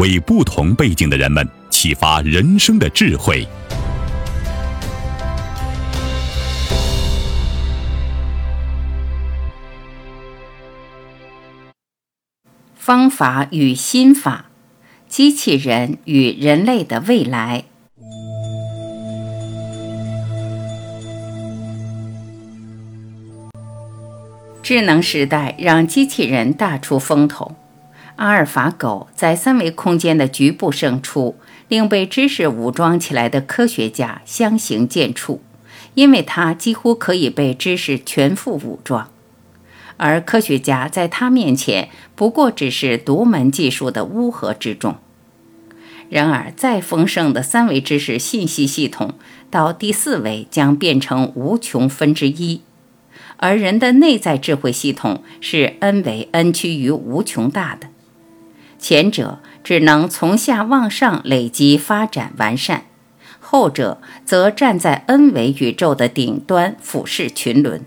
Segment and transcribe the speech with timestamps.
[0.00, 3.46] 为不同背景的人们启发人生的智慧。
[12.74, 14.46] 方法与心法，
[15.06, 17.64] 机器人与人类的未来。
[24.62, 27.59] 智能时代让机器人大出风头。
[28.20, 31.36] 阿尔法狗在三维空间的局部胜出，
[31.68, 35.38] 令被知识武装起来的科学家相形见绌，
[35.94, 39.10] 因为它几乎可以被知识全副武装。
[39.96, 44.96] 而科学家在他面前不过只是独门技术的乌合之众。
[46.10, 49.14] 然而，再丰盛的三维知识信息系统，
[49.50, 52.60] 到第四维将变成无穷分之一，
[53.38, 57.88] 而人的内在智慧系统是 n 维 n 趋于无穷大的。
[58.80, 62.86] 前者只能从下往上累积、发展、完善，
[63.38, 67.84] 后者则站在 n 维宇宙的顶端俯视群伦。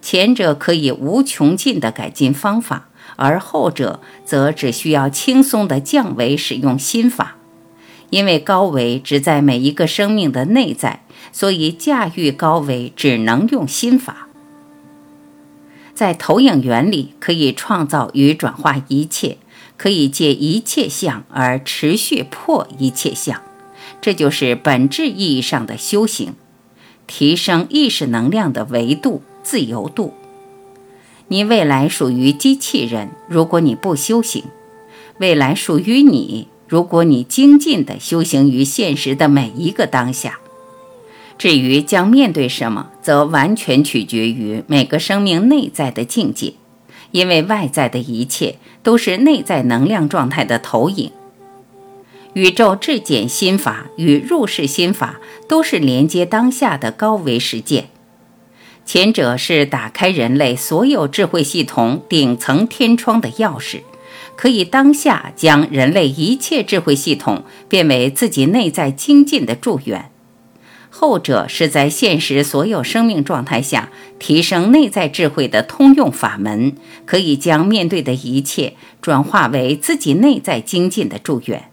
[0.00, 7.36] 前者可以无穷尽的改进方法，而后者则只需要轻松的降维使用心法。
[8.10, 14.28] 因为高维只在每一个生命的内在，所以驾驭高维只能用心法。
[15.92, 19.38] 在投影原理可以创造与转化一切，
[19.76, 23.42] 可以借一切相而持续破一切相，
[24.00, 26.34] 这就是本质意义上的修行，
[27.06, 29.22] 提升意识能量的维度。
[29.48, 30.12] 自由度，
[31.28, 33.10] 你未来属于机器人。
[33.28, 34.42] 如果你不修行，
[35.18, 36.48] 未来属于你。
[36.66, 40.40] 如果你精进地修行于现实的每一个当下，
[41.38, 46.54] 至于将面对什么，则完全取决于每个生命内在的境界，
[47.16, 51.10] 因为外在的一切都是内在能量状态的投影。
[52.34, 55.18] 宇宙质检心法与入世心法
[55.48, 57.88] 都是连接当下的高维实践。
[58.84, 63.80] 前者是打开人类所有智慧系统顶层天窗的钥匙，
[64.36, 70.10] 可以当下将人类一切智慧系统变为自己内在精进的助缘；
[70.98, 76.72] 后者是在现实所有生命状态下提升内在智慧的通用法门，
[77.04, 81.64] 可以将面对的一切转化为自己内在精进的祝愿。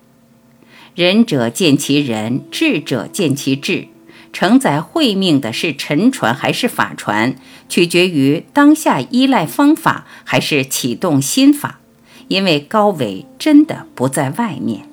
[0.94, 3.88] 仁者见其仁，智者见其智。
[4.34, 7.36] 承载慧命的是沉船还是法船，
[7.70, 11.80] 取决于当下依赖方法还是启动心法，
[12.28, 14.93] 因为高维真的不在外面。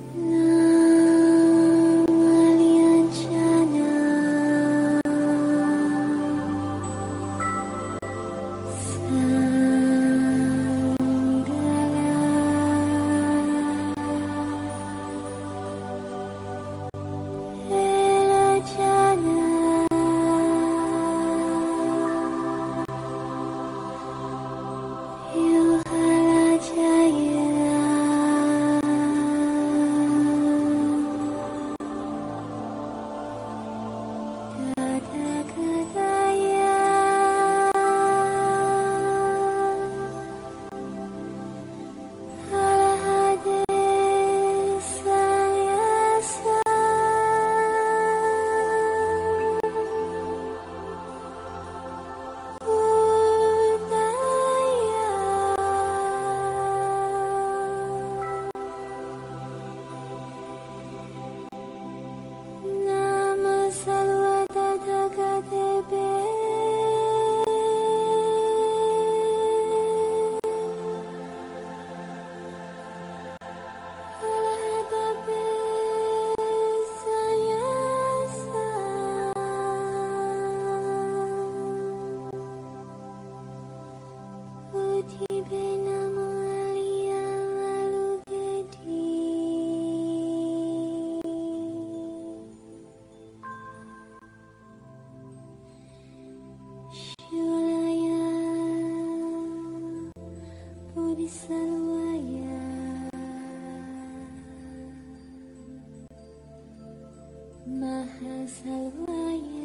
[107.91, 109.60] الله سوايا